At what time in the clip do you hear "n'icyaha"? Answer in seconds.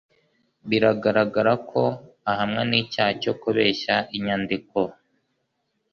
2.69-3.11